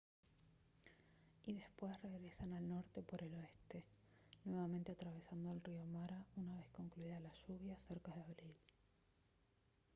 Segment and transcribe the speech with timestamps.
[1.45, 3.85] y después regresan al norte por el oeste
[4.45, 8.55] nuevamente atravesando el río mara una vez concluidas las lluvias cerca de abril